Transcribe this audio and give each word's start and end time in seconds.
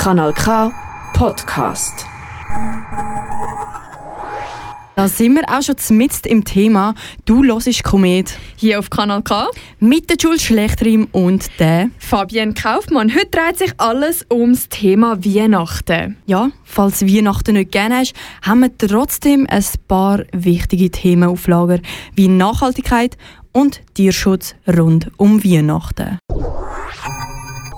Kanal 0.00 0.32
K 0.32 0.72
Podcast. 1.12 2.06
Da 4.96 5.08
sind 5.08 5.34
wir 5.34 5.42
auch 5.46 5.60
schon 5.60 5.98
mitten 5.98 6.26
im 6.26 6.42
Thema. 6.42 6.94
Du 7.26 7.44
hörst 7.44 7.84
Komet. 7.84 8.34
Hier 8.56 8.78
auf 8.78 8.88
Kanal 8.88 9.20
K. 9.20 9.48
Mit 9.78 10.08
der 10.08 10.16
Jules 10.18 10.42
Schlechtrim 10.42 11.06
und 11.12 11.50
der 11.60 11.90
Fabienne 11.98 12.54
Kaufmann. 12.54 13.14
Heute 13.14 13.26
dreht 13.26 13.58
sich 13.58 13.74
alles 13.76 14.24
ums 14.32 14.70
Thema 14.70 15.22
Weihnachten. 15.22 16.16
Ja, 16.24 16.48
falls 16.64 17.02
Weihnachten 17.02 17.56
nicht 17.56 17.70
gerne 17.70 17.98
hast, 17.98 18.14
haben 18.40 18.60
wir 18.60 18.78
trotzdem 18.78 19.46
ein 19.50 19.64
paar 19.86 20.22
wichtige 20.32 20.90
Themen 20.90 21.28
auf 21.28 21.46
Lager, 21.46 21.78
wie 22.14 22.28
Nachhaltigkeit 22.28 23.18
und 23.52 23.82
Tierschutz 23.92 24.54
rund 24.66 25.10
um 25.18 25.44
Weihnachten. 25.44 26.19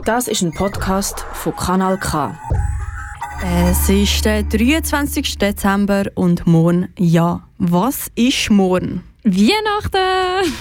Das 0.04 0.26
ist 0.26 0.42
ein 0.42 0.50
Podcast 0.50 1.24
von 1.32 1.54
Kanal 1.54 1.96
K. 1.96 2.36
Es 3.68 3.88
ist 3.88 4.24
der 4.24 4.42
23. 4.42 5.38
Dezember 5.38 6.06
und 6.16 6.44
morgen, 6.44 6.88
ja, 6.98 7.46
was 7.58 8.10
ist 8.16 8.50
morgen? 8.50 9.04
Weihnachten! 9.22 10.52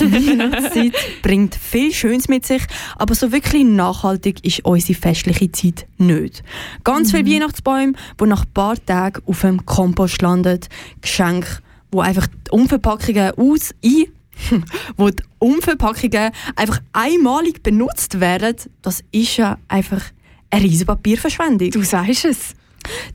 Die 0.00 0.12
Weihnachtszeit 0.12 0.94
bringt 1.22 1.54
viel 1.54 1.92
Schönes 1.92 2.26
mit 2.26 2.44
sich, 2.44 2.62
aber 2.96 3.14
so 3.14 3.30
wirklich 3.30 3.62
nachhaltig 3.62 4.44
ist 4.44 4.64
unsere 4.64 4.98
festliche 4.98 5.52
Zeit 5.52 5.86
nicht. 5.98 6.42
Ganz 6.82 7.12
mhm. 7.12 7.18
viele 7.18 7.36
Weihnachtsbäume, 7.36 7.92
die 8.20 8.26
nach 8.26 8.46
ein 8.46 8.52
paar 8.52 8.84
Tagen 8.84 9.22
auf 9.26 9.42
dem 9.42 9.64
Kompost 9.64 10.20
landen, 10.22 10.58
Geschenke, 11.00 11.58
wo 11.92 12.00
einfach 12.00 12.26
die 12.26 12.50
Umverpackungen 12.50 13.30
aus 13.36 13.72
ein 13.84 14.06
wo 14.96 15.10
die 15.10 15.22
Umverpackungen 15.38 16.30
einfach 16.56 16.80
einmalig 16.92 17.62
benutzt 17.62 18.20
werden, 18.20 18.56
das 18.82 19.02
ist 19.10 19.36
ja 19.36 19.58
einfach 19.68 20.02
eine 20.50 20.64
riesige 20.64 20.86
Papierverschwendung. 20.86 21.70
Du 21.70 21.82
sagst 21.82 22.24
es. 22.24 22.54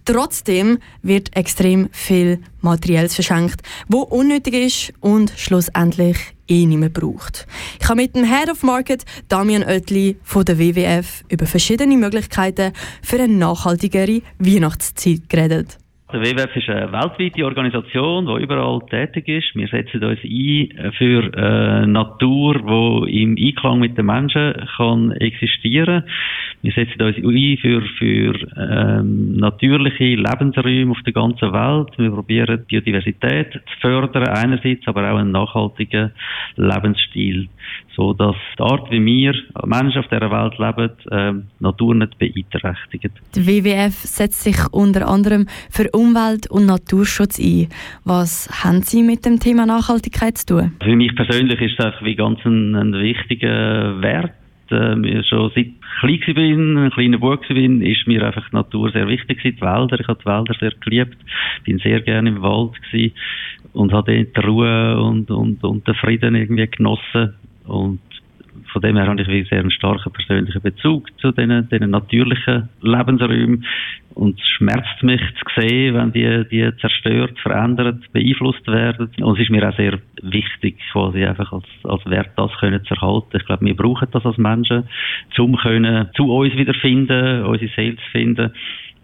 Trotzdem 0.05 0.79
wird 1.01 1.35
extrem 1.35 1.89
viel 1.91 2.39
Materielles 2.61 3.15
verschenkt, 3.15 3.61
wo 3.87 4.01
unnötig 4.01 4.53
ist 4.53 4.93
und 4.99 5.33
schlussendlich 5.35 6.17
eh 6.47 6.65
nicht 6.65 6.77
mehr 6.77 6.89
braucht. 6.89 7.47
Ich 7.79 7.87
habe 7.87 8.01
mit 8.01 8.15
dem 8.15 8.25
Head 8.25 8.51
of 8.51 8.63
Market 8.63 9.05
Damian 9.29 9.63
Oetli 9.63 10.17
von 10.23 10.45
der 10.45 10.59
WWF 10.59 11.23
über 11.29 11.45
verschiedene 11.45 11.97
Möglichkeiten 11.97 12.73
für 13.01 13.21
eine 13.21 13.33
nachhaltigere 13.33 14.21
Weihnachtszeit 14.37 15.29
geredet. 15.29 15.77
Der 16.13 16.21
WWF 16.21 16.55
ist 16.55 16.69
eine 16.69 16.91
weltweite 16.91 17.43
Organisation, 17.43 18.27
die 18.27 18.43
überall 18.43 18.81
tätig 18.87 19.27
ist. 19.27 19.55
Wir 19.55 19.67
setzen 19.67 20.03
uns 20.03 20.19
ein 20.23 20.91
für 20.93 21.31
eine 21.35 21.87
Natur, 21.87 22.53
die 23.07 23.23
im 23.23 23.35
Einklang 23.35 23.79
mit 23.79 23.97
den 23.97 24.05
Menschen 24.05 24.53
kann 24.77 25.11
existieren 25.13 26.03
Wir 26.63 26.71
setzen 26.71 27.01
uns 27.01 27.17
ein 27.17 27.57
für, 27.57 27.81
für 27.99 28.33
ähm, 28.57 29.35
natürliche 29.35 30.15
Lebensräume 30.15 30.91
auf 30.91 31.01
der 31.05 31.11
ganzen 31.11 31.51
Welt. 31.51 31.89
Wir 31.97 32.09
probieren 32.09 32.63
Biodiversität 32.65 33.51
zu 33.51 33.79
fördern 33.81 34.29
einerseits, 34.29 34.87
aber 34.87 35.11
auch 35.11 35.17
einen 35.17 35.33
nachhaltigen 35.33 36.11
Lebensstil, 36.55 37.49
so 37.97 38.13
dass 38.13 38.37
die 38.57 38.63
Art, 38.63 38.89
wie 38.91 39.05
wir 39.05 39.33
Menschen 39.65 39.99
auf 39.99 40.07
dieser 40.07 40.31
Welt 40.31 40.57
leben, 40.57 40.91
ähm, 41.11 41.47
Natur 41.59 41.95
nicht 41.95 42.17
beeinträchtigt. 42.17 43.11
Der 43.35 43.45
WWF 43.45 43.95
setzt 43.95 44.43
sich 44.43 44.55
unter 44.71 45.09
anderem 45.09 45.47
für 45.69 45.89
Umwelt- 45.91 46.49
und 46.49 46.65
Naturschutz 46.65 47.39
ein. 47.39 47.67
Was 48.05 48.47
haben 48.63 48.83
Sie 48.83 49.03
mit 49.03 49.25
dem 49.25 49.37
Thema 49.37 49.65
Nachhaltigkeit 49.65 50.37
zu 50.37 50.45
tun? 50.45 50.71
Für 50.81 50.95
mich 50.95 51.13
persönlich 51.13 51.59
ist 51.59 51.77
das 51.77 51.95
wie 52.03 52.15
ganz 52.15 52.39
ein, 52.45 52.73
ein 52.73 52.93
wichtiger 52.93 54.01
Wert. 54.01 54.31
Äh, 54.71 55.23
schon 55.23 55.51
seit 55.55 55.67
klein 55.99 56.35
bin, 56.35 56.77
ein 56.77 56.91
kleiner 56.91 57.17
Bub 57.17 57.47
bin, 57.47 57.81
ist 57.81 58.07
mir 58.07 58.25
einfach 58.25 58.49
die 58.49 58.55
Natur 58.55 58.91
sehr 58.91 59.07
wichtig 59.07 59.39
gewesen, 59.39 59.57
die 59.57 59.61
Wälder. 59.61 59.99
Ich 59.99 60.07
habe 60.07 60.19
die 60.19 60.25
Wälder 60.25 60.53
sehr 60.59 60.71
geliebt, 60.79 61.17
bin 61.63 61.79
sehr 61.79 62.01
gerne 62.01 62.29
im 62.29 62.41
Wald 62.41 62.81
gewesen 62.83 63.13
und 63.73 63.91
habe 63.93 64.15
dort 64.15 64.37
die 64.37 64.47
Ruhe 64.47 65.01
und, 65.01 65.29
und, 65.29 65.63
und 65.63 65.87
den 65.87 65.95
Frieden 65.95 66.35
irgendwie 66.35 66.67
genossen. 66.67 67.33
Und 67.65 67.99
von 68.71 68.81
dem 68.81 68.97
her 68.97 69.07
habe 69.07 69.21
ich 69.21 69.49
sehr 69.49 69.59
einen 69.59 69.71
starken 69.71 70.11
persönlichen 70.11 70.61
Bezug 70.61 71.07
zu 71.19 71.31
diesen, 71.31 71.69
diesen 71.69 71.91
natürlichen 71.91 72.69
Lebensräumen. 72.81 73.65
Und 74.15 74.39
es 74.39 74.47
schmerzt 74.47 75.01
mich 75.01 75.21
zu 75.21 75.61
sehen, 75.61 75.95
wenn 75.95 76.11
die, 76.11 76.47
die 76.49 76.71
zerstört, 76.77 77.37
verändert, 77.39 78.11
beeinflusst 78.13 78.67
werden. 78.67 79.09
Und 79.19 79.35
es 79.35 79.43
ist 79.43 79.49
mir 79.49 79.67
auch 79.67 79.75
sehr 79.75 79.99
wichtig, 80.21 80.77
quasi 80.91 81.25
einfach 81.25 81.51
als, 81.51 81.65
als 81.83 82.05
Wert 82.05 82.31
das 82.35 82.51
können 82.59 82.83
zu 82.85 82.93
erhalten. 82.93 83.35
Ich 83.35 83.45
glaube, 83.45 83.65
wir 83.65 83.75
brauchen 83.75 84.07
das 84.11 84.25
als 84.25 84.37
Menschen, 84.37 84.87
um 85.37 85.55
können 85.57 86.09
zu 86.15 86.31
uns 86.31 86.55
wiederfinden, 86.55 87.43
unsere 87.43 87.71
Seele 87.75 87.95
zu 87.95 88.11
finden 88.11 88.53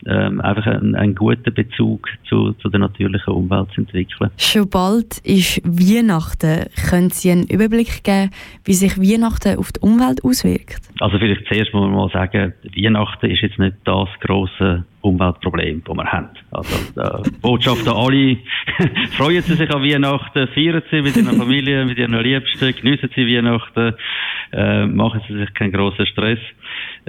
ähm, 0.06 0.42
einfach 0.42 0.66
einen, 0.66 0.96
einen, 0.96 1.16
guten 1.16 1.54
Bezug 1.54 2.08
zu, 2.28 2.54
zu 2.54 2.70
der 2.70 2.80
natürlichen 2.80 3.34
Umwelt 3.34 3.70
zu 3.74 3.82
entwickeln. 3.82 4.32
Schon 4.38 4.70
bald 4.70 5.20
ist 5.20 5.62
Weihnachten. 5.64 6.66
Können 6.90 7.10
Sie 7.10 7.32
einen 7.32 7.48
Überblick 7.48 8.04
geben, 8.04 8.32
wie 8.66 8.74
sich 8.74 8.98
Weihnachten 8.98 9.58
auf 9.58 9.72
die 9.72 9.80
Umwelt 9.82 10.24
auswirkt? 10.24 10.82
Also 11.00 11.18
vielleicht 11.18 11.48
zuerst 11.48 11.74
muss 11.74 11.84
man 11.84 11.92
mal 11.92 12.10
sagen, 12.12 12.54
Weihnachten 12.76 13.30
ist 13.30 13.42
jetzt 13.42 13.60
nicht 13.60 13.76
das 13.86 14.10
große 14.22 14.84
Umweltproblem, 15.02 15.82
das 15.86 15.96
wir 15.96 16.06
haben. 16.06 16.30
Also 16.52 16.76
die 17.26 17.32
Botschaft 17.42 17.88
an 17.88 17.96
alle, 17.96 18.38
freuen 19.12 19.42
Sie 19.42 19.56
sich 19.56 19.70
an 19.70 19.82
Weihnachten, 19.82 20.48
feiern 20.50 20.82
Sie 20.92 21.02
mit 21.02 21.16
Ihrer 21.16 21.34
Familie, 21.34 21.86
mit 21.86 21.98
Ihren 21.98 22.22
Liebsten, 22.22 22.76
geniessen 22.76 23.10
Sie 23.16 23.26
Weihnachten, 23.26 23.94
äh, 24.52 24.86
machen 24.86 25.22
Sie 25.28 25.38
sich 25.38 25.54
keinen 25.54 25.72
großen 25.72 26.06
Stress. 26.08 26.40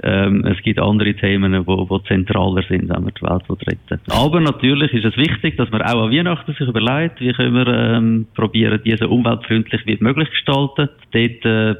Ähm, 0.03 0.45
es 0.45 0.61
gibt 0.63 0.79
andere 0.79 1.13
Themen, 1.13 1.53
die 1.53 2.03
zentraler 2.07 2.63
sind, 2.63 2.89
wenn 2.89 3.05
wir 3.05 3.11
die 3.11 3.21
Welt 3.21 3.43
retten 3.49 4.01
Aber 4.09 4.39
natürlich 4.39 4.93
ist 4.93 5.05
es 5.05 5.17
wichtig, 5.17 5.57
dass 5.57 5.69
man 5.71 5.81
auch 5.81 6.03
an 6.03 6.11
Weihnachten 6.11 6.53
sich 6.53 6.67
überlegt, 6.67 7.19
wie 7.19 7.33
können 7.33 7.53
wir 7.53 7.67
ähm, 7.67 8.27
probieren, 8.33 8.79
diese 8.83 9.07
umweltfreundlich 9.07 9.85
wie 9.85 9.97
möglich 9.99 10.29
gestalten. 10.29 10.89
Dort 11.11 11.45
äh, 11.45 11.75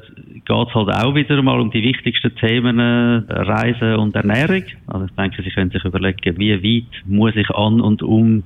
geht 0.45 0.67
es 0.67 0.75
halt 0.75 0.89
auch 0.89 1.15
wieder 1.15 1.41
mal 1.41 1.59
um 1.59 1.71
die 1.71 1.83
wichtigsten 1.83 2.35
Themen, 2.35 2.79
äh, 2.79 3.23
Reisen 3.29 3.95
und 3.95 4.15
Ernährung. 4.15 4.63
Also 4.87 5.05
ich 5.05 5.15
denke, 5.15 5.43
Sie 5.43 5.49
können 5.49 5.71
sich 5.71 5.83
überlegen, 5.85 6.37
wie 6.37 6.63
weit 6.63 7.03
muss 7.05 7.35
ich 7.35 7.49
an 7.51 7.81
und 7.81 8.03
um 8.03 8.43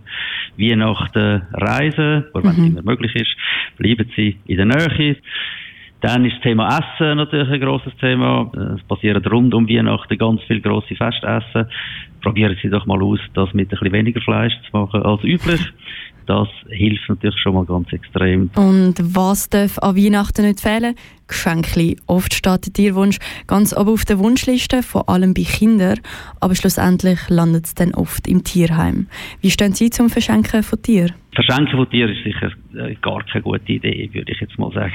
Weihnachten 0.57 1.41
reisen, 1.53 2.25
aber 2.33 2.43
wenn 2.43 2.51
es 2.51 2.57
mhm. 2.57 2.65
immer 2.77 2.83
möglich 2.83 3.15
ist, 3.15 3.35
bleiben 3.77 4.09
Sie 4.15 4.37
in 4.45 4.57
der 4.57 4.65
Nähe. 4.65 5.17
Dann 6.01 6.25
ist 6.25 6.35
das 6.35 6.43
Thema 6.43 6.67
Essen 6.67 7.17
natürlich 7.17 7.49
ein 7.49 7.61
grosses 7.61 7.95
Thema. 7.97 8.51
Es 8.75 8.83
passieren 8.83 9.23
rund 9.25 9.53
um 9.53 9.67
Weihnachten 9.67 10.17
ganz 10.17 10.41
viele 10.47 10.61
grosse 10.61 10.95
Festessen. 10.95 11.67
Probieren 12.21 12.57
Sie 12.61 12.69
doch 12.69 12.85
mal 12.85 13.01
aus, 13.01 13.19
das 13.33 13.53
mit 13.53 13.67
ein 13.67 13.69
bisschen 13.69 13.91
weniger 13.91 14.21
Fleisch 14.21 14.53
zu 14.69 14.77
machen 14.77 15.03
als 15.03 15.23
üblich. 15.23 15.61
Das 16.27 16.47
hilft 16.69 17.07
natürlich 17.07 17.39
schon 17.39 17.53
mal 17.53 17.65
ganz 17.65 17.91
extrem. 17.93 18.49
Und 18.55 18.95
was 18.99 19.49
darf 19.49 19.77
an 19.79 19.95
Weihnachten 19.95 20.45
nicht 20.45 20.59
fehlen? 20.59 20.95
Geschenke. 21.27 21.95
Oft 22.07 22.33
steht 22.33 22.65
der 22.65 22.73
Tierwunsch 22.73 23.19
ganz 23.47 23.75
oben 23.77 23.91
auf 23.91 24.05
der 24.05 24.19
Wunschliste, 24.19 24.81
vor 24.81 25.07
allem 25.09 25.33
bei 25.33 25.43
Kindern, 25.43 25.99
aber 26.39 26.55
schlussendlich 26.55 27.19
landet 27.29 27.65
es 27.65 27.75
dann 27.75 27.93
oft 27.93 28.27
im 28.27 28.43
Tierheim. 28.43 29.07
Wie 29.41 29.51
stehen 29.51 29.73
Sie 29.73 29.89
zum 29.89 30.09
Verschenken 30.09 30.63
von 30.63 30.81
Tieren? 30.81 31.13
Verschenken 31.35 31.75
von 31.75 31.89
Tieren 31.89 32.11
ist 32.11 32.23
sicher 32.23 32.51
äh, 32.75 32.95
gar 33.01 33.23
keine 33.23 33.43
gute 33.43 33.71
Idee, 33.71 34.09
würde 34.13 34.31
ich 34.31 34.39
jetzt 34.39 34.57
mal 34.57 34.71
sagen. 34.71 34.93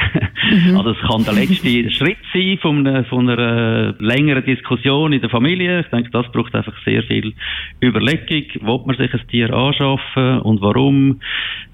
Mhm. 0.51 0.77
Also 0.81 0.91
es 0.93 0.99
kann 1.01 1.25
der 1.25 1.35
letzte 1.35 1.91
Schritt 1.91 2.17
sein 2.33 2.59
von 2.63 2.87
einer, 2.87 3.05
von 3.05 3.29
einer 3.29 3.95
längeren 3.99 4.45
Diskussion 4.45 5.13
in 5.13 5.21
der 5.21 5.29
Familie. 5.29 5.81
Ich 5.81 5.89
denke, 5.89 6.11
das 6.11 6.31
braucht 6.33 6.55
einfach 6.55 6.75
sehr 6.85 7.03
viel 7.03 7.35
Überlegung. 7.83 8.67
Will 8.67 8.81
man 8.87 8.97
sich 8.97 9.13
ein 9.13 9.29
Tier 9.29 9.53
anschaffen 9.53 10.41
und 10.41 10.63
warum? 10.63 11.21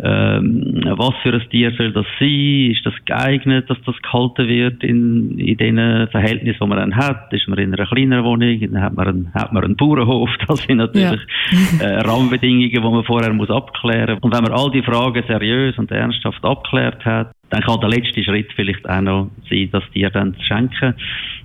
Ähm, 0.02 0.82
was 0.84 1.14
für 1.22 1.32
ein 1.32 1.48
Tier 1.50 1.72
soll 1.76 1.92
das 1.92 2.06
sein? 2.18 2.72
Ist 2.72 2.84
das 2.84 2.94
geeignet, 3.04 3.70
dass 3.70 3.78
das 3.86 3.94
gehalten 4.02 4.48
wird 4.48 4.82
in, 4.82 5.38
in 5.38 5.56
den 5.56 6.08
Verhältnissen, 6.08 6.58
die 6.60 6.66
man 6.66 6.78
dann 6.78 6.96
hat? 6.96 7.32
Ist 7.32 7.48
man 7.48 7.58
in 7.58 7.72
einer 7.72 7.86
kleineren 7.86 8.24
Wohnung? 8.24 8.60
Dann 8.60 8.82
hat 8.82 8.94
man 8.94 9.08
einen, 9.08 9.34
hat 9.34 9.52
man 9.52 9.64
einen 9.64 9.76
Bauernhof. 9.76 10.30
Das 10.46 10.62
sind 10.62 10.76
natürlich 10.76 11.20
ja. 11.80 11.86
äh, 11.86 12.00
Rahmenbedingungen, 12.00 12.70
die 12.70 12.78
man 12.78 13.04
vorher 13.04 13.32
muss 13.32 13.50
abklären 13.50 14.14
muss. 14.14 14.22
Und 14.22 14.32
wenn 14.32 14.44
man 14.44 14.52
all 14.56 14.70
die 14.70 14.82
Fragen 14.82 15.22
seriös 15.26 15.76
und 15.78 15.90
ernsthaft 15.90 16.42
abgeklärt 16.44 17.04
hat, 17.04 17.32
dann 17.50 17.60
kann 17.62 17.80
der 17.80 17.90
letzte 17.90 18.24
Schritt 18.24 18.48
vielleicht 18.54 18.88
auch 18.88 19.00
noch 19.00 19.30
sein, 19.48 19.68
das 19.70 19.84
Tier 19.92 20.10
dann 20.10 20.34
zu 20.34 20.42
schenken. 20.42 20.94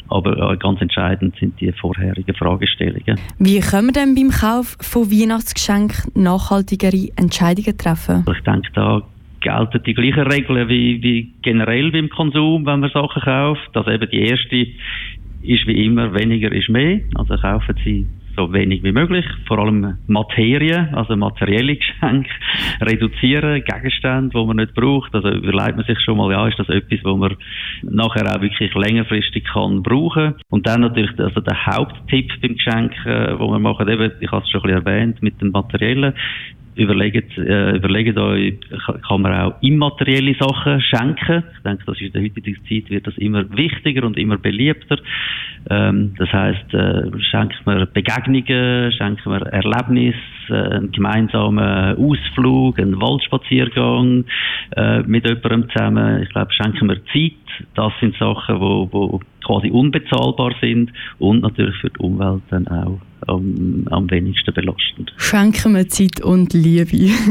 Aber 0.08 0.52
äh, 0.52 0.58
ganz 0.58 0.82
entscheidend 0.82 1.36
sind 1.40 1.60
die 1.62 1.72
vorherigen 1.72 2.36
Fragestellungen. 2.36 3.20
Wie 3.40 3.60
können 3.60 3.88
wir 3.88 3.94
denn 3.94 4.16
beim 4.16 4.30
Kauf 4.30 4.78
von 4.82 5.10
Weihnachtsgeschenken 5.10 6.12
nachhaltigere 6.22 7.10
Entscheidungen 7.16 7.78
treffen? 7.78 8.26
Ich 8.30 8.44
denke, 8.44 8.70
da 8.74 9.02
gelten 9.40 9.84
die 9.86 9.94
gleichen 9.94 10.28
Regeln 10.32 10.68
wie, 10.70 11.02
wie 11.02 11.34
generell 11.42 11.92
beim 11.92 12.10
Konsum, 12.10 12.66
wenn 12.66 12.82
man 12.82 12.90
Sachen 12.92 13.22
kauft. 13.22 13.70
Also 13.74 13.92
eben 13.92 14.10
die 14.10 14.22
erste 14.22 14.68
ist 15.44 15.66
wie 15.68 15.86
immer, 15.86 16.14
weniger 16.14 16.52
ist 16.52 16.70
mehr. 16.70 17.02
Also 17.16 17.36
kaufen 17.36 17.76
Sie 17.84 18.06
so 18.36 18.54
wenig 18.54 18.84
wie 18.84 18.92
möglich, 18.92 19.26
vor 19.48 19.60
allem 19.60 19.98
Materien, 20.08 20.94
also 20.94 21.16
materielle 21.16 21.76
Geschenke, 21.76 22.30
reduzieren, 22.82 23.64
Gegenstände, 23.64 24.38
die 24.38 24.46
man 24.46 24.58
nicht 24.58 24.74
braucht. 24.74 25.14
Also 25.14 25.30
überlegt 25.30 25.78
man 25.78 25.86
sich 25.86 26.00
schon 26.02 26.18
mal, 26.18 26.32
ja, 26.32 26.48
ist 26.48 26.60
das 26.60 26.70
etwas, 26.70 27.00
wo 27.04 27.16
man 27.16 27.36
nachher 27.84 28.36
auch 28.36 28.42
wirklich 28.42 28.74
längerfristig 28.74 29.46
kann 29.46 29.84
brauchen. 29.84 30.36
Und 30.50 30.68
dann 30.68 30.82
natürlich 30.82 31.18
also 31.20 31.42
der 31.42 31.66
Haupttipp 31.66 32.32
beim 32.42 32.56
Geschenk, 32.56 32.94
äh, 33.06 33.40
wo 33.40 33.50
man 33.50 33.62
machen, 33.62 33.88
eben, 33.88 34.12
ich 34.20 34.32
habe 34.32 34.44
es 34.44 34.52
schon 34.52 34.62
ein 34.62 34.68
bisschen 34.68 34.86
erwähnt, 34.86 35.22
mit 35.22 35.42
dem 35.42 35.52
Materiellen, 35.52 36.14
überlegt, 36.76 37.38
äh, 37.38 37.76
überlegt 37.76 38.18
euch, 38.18 38.56
kann 39.08 39.22
man 39.22 39.34
auch 39.34 39.62
immaterielle 39.62 40.36
Sachen 40.40 40.82
schenken. 40.82 41.44
Ich 41.56 41.64
denke, 41.64 41.84
das 41.86 41.96
ist 41.96 42.02
in 42.02 42.12
der 42.14 42.22
heutigen 42.24 42.56
Zeit 42.68 42.90
wird 42.90 43.08
das 43.08 43.18
immer 43.18 43.46
wichtiger 43.56 44.06
und 44.06 44.18
immer 44.18 44.38
beliebter. 44.38 44.98
Ähm, 45.70 46.14
das 46.18 46.32
heißt, 46.32 46.74
äh, 46.74 47.12
schenkt 47.30 47.66
man 47.66 47.88
Begegnungen, 47.94 48.92
schenkt 48.94 49.26
man 49.26 49.42
Erlebnisse, 49.44 50.18
äh, 50.50 50.54
einen 50.54 50.92
gemeinsamen 50.92 51.98
Ausflug, 51.98 52.80
einen 52.80 53.00
Waldspaziergang 53.02 54.26
äh, 54.76 55.02
mit 55.02 55.28
jemandem 55.28 55.70
zusammen. 55.70 56.24
Ich 56.24 56.30
glaube, 56.30 56.52
schenken 56.54 56.90
wir 56.90 57.06
Zeit. 57.06 57.68
Das 57.76 57.92
sind 58.00 58.16
Sachen, 58.18 58.60
wo, 58.60 58.88
wo 58.92 59.20
quasi 59.46 59.70
unbezahlbar 59.70 60.54
sind 60.62 60.92
und 61.20 61.42
natürlich 61.42 61.76
für 61.78 61.90
die 61.90 62.00
Umwelt 62.00 62.42
dann 62.50 62.68
auch 62.68 63.00
am, 63.28 63.88
am 63.90 64.10
wenigsten 64.10 64.54
belastend. 64.54 65.14
Schenken 65.18 65.76
wir 65.76 65.88
Zeit 65.88 66.22
und 66.22 66.54
Liebe. 66.54 67.12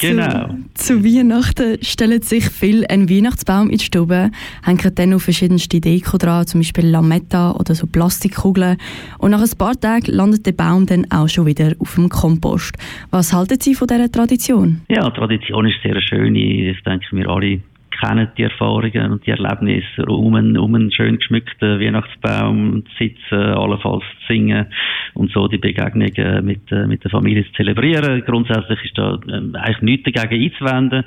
Genau. 0.00 0.48
Zu, 0.72 1.02
zu, 1.02 1.04
Weihnachten 1.04 1.76
stellen 1.82 2.22
sich 2.22 2.48
viele 2.48 2.88
einen 2.88 3.10
Weihnachtsbaum 3.10 3.68
in 3.68 3.76
die 3.76 3.84
Stube, 3.84 4.30
hängen 4.64 4.94
dann 4.94 5.10
noch 5.10 5.20
verschiedenste 5.20 5.78
Deko 5.78 6.16
dran, 6.16 6.46
zum 6.46 6.60
Beispiel 6.60 6.86
Lametta 6.86 7.52
oder 7.52 7.74
so 7.74 7.86
Plastikkugeln. 7.86 8.78
Und 9.18 9.32
nach 9.32 9.42
ein 9.42 9.58
paar 9.58 9.78
Tagen 9.78 10.10
landet 10.10 10.46
der 10.46 10.52
Baum 10.52 10.86
dann 10.86 11.06
auch 11.10 11.28
schon 11.28 11.44
wieder 11.44 11.74
auf 11.78 11.96
dem 11.96 12.08
Kompost. 12.08 12.76
Was 13.10 13.34
halten 13.34 13.60
Sie 13.60 13.74
von 13.74 13.88
dieser 13.88 14.10
Tradition? 14.10 14.80
Ja, 14.88 15.10
Tradition 15.10 15.66
ist 15.66 15.82
sehr 15.82 16.00
schön. 16.00 16.34
Ich 16.34 16.82
denke, 16.82 17.04
wir 17.12 17.28
alle 17.28 17.60
kennen 18.00 18.28
die 18.36 18.44
Erfahrungen 18.44 19.12
und 19.12 19.26
die 19.26 19.30
Erlebnisse 19.30 20.04
um 20.06 20.34
einen, 20.34 20.58
um 20.58 20.74
einen 20.74 20.90
schön 20.90 21.18
geschmückten 21.18 21.80
Weihnachtsbaum 21.80 22.84
zu 22.86 22.92
sitzen, 22.98 23.34
allenfalls 23.34 24.02
zu 24.02 24.32
singen 24.32 24.66
und 25.14 25.30
so 25.32 25.48
die 25.48 25.58
Begegnungen 25.58 26.44
mit, 26.44 26.70
äh, 26.72 26.86
mit 26.86 27.04
der 27.04 27.10
Familie 27.10 27.44
zu 27.46 27.52
zelebrieren. 27.52 28.22
Grundsätzlich 28.24 28.84
ist 28.84 28.96
da 28.96 29.18
ähm, 29.28 29.54
eigentlich 29.54 29.82
nichts 29.82 30.12
dagegen 30.12 30.44
einzuwenden. 30.44 31.04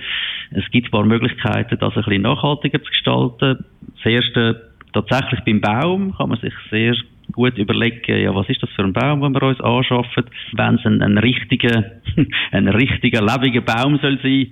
Es 0.52 0.70
gibt 0.72 0.88
ein 0.88 0.92
paar 0.92 1.06
Möglichkeiten, 1.06 1.78
das 1.80 1.96
ein 1.96 2.04
bisschen 2.04 2.22
nachhaltiger 2.22 2.82
zu 2.82 2.90
gestalten. 2.90 3.66
Das 3.96 4.06
erste, 4.06 4.70
tatsächlich 4.94 5.42
beim 5.42 5.62
Baum 5.62 6.16
kann 6.16 6.30
man 6.30 6.40
sich 6.40 6.54
sehr 6.70 6.96
gut 7.32 7.58
überlegen, 7.58 8.22
ja, 8.22 8.36
was 8.36 8.50
ist 8.50 8.62
das 8.62 8.70
für 8.72 8.84
ein 8.84 8.94
Baum, 8.94 9.22
den 9.22 9.34
wir 9.34 9.44
uns 9.44 9.62
anschaffen. 9.62 10.26
Wenn 10.54 10.76
es 10.76 10.86
ein, 10.86 11.02
ein 11.02 11.18
richtiger, 11.18 11.84
ein 12.52 12.68
richtiger, 12.68 13.22
lebendiger 13.22 13.62
Baum 13.62 13.98
soll 14.00 14.20
sein, 14.22 14.52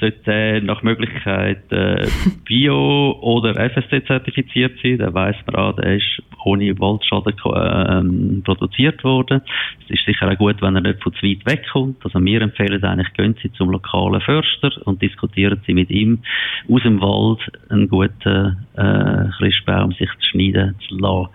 sollte 0.00 0.32
äh, 0.32 0.60
nach 0.60 0.82
Möglichkeit 0.82 1.70
äh, 1.70 2.06
Bio- 2.44 3.18
oder 3.20 3.54
FSC-zertifiziert 3.56 4.78
sein. 4.82 4.98
Dann 4.98 5.14
weiss 5.14 5.36
man, 5.46 5.56
ah, 5.56 5.72
der 5.72 5.96
ist 5.96 6.22
ohne 6.44 6.78
Waldschaden 6.78 7.34
äh, 7.34 8.42
produziert 8.42 9.04
worden. 9.04 9.42
Es 9.84 9.90
ist 9.90 10.06
sicher 10.06 10.30
auch 10.30 10.38
gut, 10.38 10.60
wenn 10.62 10.76
er 10.76 10.82
nicht 10.82 11.02
von 11.02 11.12
zu 11.14 11.26
weit 11.26 11.44
wegkommt. 11.46 12.04
Also 12.04 12.24
wir 12.24 12.42
empfehlen 12.42 12.82
eigentlich, 12.82 13.12
gehen 13.14 13.36
Sie 13.42 13.52
zum 13.52 13.70
lokalen 13.70 14.20
Förster 14.20 14.70
und 14.84 15.02
diskutieren 15.02 15.60
Sie 15.66 15.74
mit 15.74 15.90
ihm 15.90 16.20
aus 16.68 16.82
dem 16.82 17.00
Wald 17.00 17.40
einen 17.68 17.88
guten 17.88 18.56
äh, 18.76 19.28
Christbaum 19.38 19.92
sich 19.92 20.08
zu 20.20 20.30
schneiden 20.30 20.74
zu 20.88 20.96
lassen. 20.96 21.28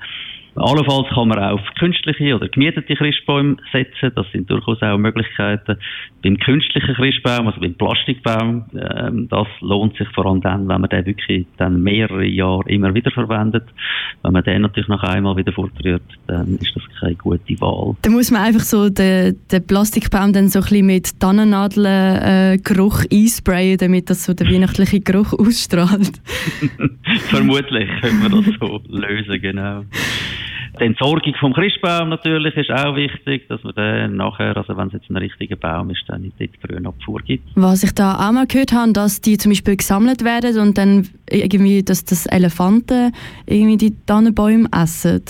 Allenfalls 0.55 1.07
kann 1.13 1.27
man 1.27 1.39
auch 1.39 1.59
auf 1.59 1.61
künstliche 1.77 2.35
oder 2.35 2.47
gemietete 2.47 2.95
Christbäume 2.95 3.57
setzen. 3.73 4.11
Das 4.15 4.25
sind 4.31 4.49
durchaus 4.49 4.81
auch 4.81 4.97
Möglichkeiten. 4.97 5.77
Beim 6.23 6.37
künstlichen 6.37 6.95
Christbaum, 6.95 7.47
also 7.47 7.59
beim 7.59 7.73
Plastikbaum, 7.73 8.65
ähm, 8.73 9.27
das 9.29 9.47
lohnt 9.59 9.97
sich 9.97 10.07
vor 10.15 10.25
allem 10.25 10.41
dann, 10.41 10.67
wenn 10.67 10.81
man 10.81 10.89
den 10.89 11.05
wirklich 11.05 11.45
dann 11.57 11.83
mehrere 11.83 12.25
Jahre 12.25 12.63
immer 12.67 12.93
wieder 12.93 13.11
verwendet. 13.11 13.65
Wenn 14.23 14.31
man 14.31 14.43
den 14.43 14.61
natürlich 14.61 14.87
noch 14.87 15.03
einmal 15.03 15.35
wieder 15.35 15.51
fortrührt, 15.51 16.03
dann 16.27 16.55
ist 16.55 16.73
das 16.73 16.83
keine 17.01 17.15
gute 17.15 17.59
Wahl. 17.59 17.95
Da 18.01 18.09
muss 18.09 18.31
man 18.31 18.43
einfach 18.43 18.61
so 18.61 18.89
den, 18.89 19.37
den 19.51 19.67
Plastikbaum 19.67 20.31
dann 20.31 20.47
so 20.47 20.59
ein 20.59 20.63
bisschen 20.63 20.85
mit 20.85 21.19
Tannennadeln-Geruch 21.19 23.03
äh, 23.03 23.15
einsprayen, 23.15 23.77
damit 23.77 24.09
das 24.09 24.23
so 24.23 24.33
der 24.33 24.47
weihnachtliche 24.47 25.01
Geruch 25.01 25.33
ausstrahlt. 25.33 26.21
Vermutlich 27.29 27.89
können 28.01 28.21
wir 28.21 28.29
das 28.29 28.59
so 28.59 28.81
lösen, 28.87 29.41
genau. 29.41 29.83
Die 30.80 30.83
Entsorgung 30.83 31.33
vom 31.39 31.54
Christbaum 31.54 32.10
natürlich 32.10 32.56
ist 32.56 32.72
auch 32.72 32.95
wichtig, 32.95 33.48
dass 33.48 33.63
man 33.63 33.74
dann 33.75 34.16
nachher, 34.16 34.56
also 34.57 34.75
wenn 34.75 34.88
es 34.88 34.94
jetzt 34.94 35.10
ein 35.10 35.18
richtiger 35.18 35.56
Baum 35.56 35.89
ist, 35.89 36.04
dann 36.07 36.22
nicht 36.22 36.36
dort 36.39 36.62
Grünabfuhr 36.62 37.22
gibt. 37.22 37.48
Was 37.56 37.83
ich 37.83 37.94
da 37.94 38.16
auch 38.16 38.31
mal 38.31 38.48
gehört 38.48 38.74
habe, 38.74 38.92
dass 38.94 39.22
die 39.22 39.38
zum 39.38 39.51
Beispiel 39.51 39.77
gesammelt 39.77 40.24
werden 40.24 40.60
und 40.60 40.77
dann 40.77 41.07
irgendwie, 41.30 41.83
dass 41.83 42.06
das 42.06 42.25
Elefanten 42.25 43.13
irgendwie 43.45 43.77
die 43.77 43.94
Tannenbäume 44.06 44.68
essen. 44.72 45.24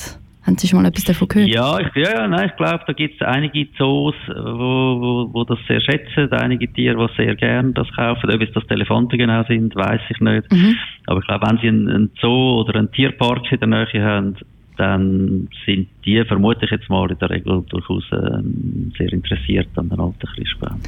Haben 0.45 0.59
Sie 0.59 0.67
schon 0.67 0.81
mal 0.83 0.87
etwas 0.87 1.05
davon 1.05 1.27
gehört? 1.27 1.49
Ja, 1.49 1.79
ich, 1.79 1.87
ja, 1.95 2.27
nein, 2.27 2.49
ich 2.49 2.55
glaube, 2.55 2.83
da 2.85 2.93
gibt 2.93 3.19
es 3.19 3.27
einige 3.27 3.67
Zoos, 3.77 4.13
wo, 4.27 5.01
wo, 5.01 5.33
wo 5.33 5.43
das 5.43 5.57
sehr 5.67 5.81
schätzen, 5.81 6.31
einige 6.33 6.71
Tiere, 6.71 7.07
die 7.07 7.23
sehr 7.23 7.35
gerne 7.35 7.73
das 7.73 7.91
kaufen. 7.95 8.29
Ob 8.29 8.41
es 8.41 8.51
das 8.53 8.63
Elefanten 8.69 9.17
genau 9.17 9.43
sind, 9.45 9.75
weiß 9.75 10.01
ich 10.07 10.19
nicht. 10.19 10.51
Mhm. 10.51 10.77
Aber 11.07 11.19
ich 11.19 11.25
glaube, 11.25 11.47
wenn 11.47 11.57
Sie 11.57 11.67
einen, 11.67 11.89
einen 11.89 12.11
Zoo 12.21 12.59
oder 12.59 12.75
einen 12.75 12.91
Tierpark 12.91 13.51
in 13.51 13.59
der 13.59 13.67
Nähe 13.69 14.03
haben, 14.03 14.35
dann 14.77 15.49
sind 15.65 15.87
die, 16.05 16.23
vermute 16.25 16.65
ich 16.65 16.71
jetzt 16.71 16.89
mal, 16.89 17.09
in 17.09 17.17
der 17.19 17.29
Regel 17.29 17.63
durchaus 17.69 18.03
ähm, 18.11 18.91
sehr 18.97 19.11
interessiert 19.11 19.69
an 19.75 19.89
den 19.89 19.99
alten 19.99 20.27
Christbaum. 20.35 20.79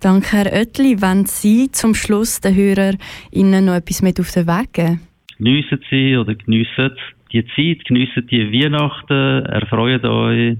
Danke, 0.00 0.36
Herr 0.36 0.52
Oetli. 0.52 1.00
Wenn 1.00 1.26
Sie 1.26 1.70
zum 1.70 1.94
Schluss 1.94 2.40
den 2.40 2.56
Hörern 2.56 2.98
Ihnen 3.30 3.66
noch 3.66 3.74
etwas 3.74 4.02
mit 4.02 4.18
auf 4.18 4.30
den 4.32 4.46
Weg 4.46 4.72
geben? 4.72 5.00
Geniessen 5.38 5.80
Sie 5.90 6.16
oder 6.16 6.34
geniessen 6.34 6.92
die 7.32 7.46
Zeit, 7.56 7.84
geniessen 7.86 8.26
die 8.26 8.52
Weihnachten, 8.52 9.46
erfreut 9.46 10.04
euch 10.04 10.56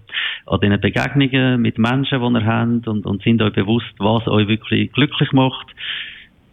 an 0.47 0.61
diesen 0.61 0.81
Begegnungen 0.81 1.61
mit 1.61 1.79
Menschen, 1.79 2.21
die 2.21 2.39
ihr 2.39 2.47
habt 2.47 2.89
und, 2.89 3.05
und 3.05 3.23
sind 3.23 3.43
euch 3.43 3.53
bewusst, 3.53 3.93
was 3.99 4.27
euch 4.27 4.49
wirklich 4.49 4.91
glücklich 4.93 5.33
macht. 5.33 5.67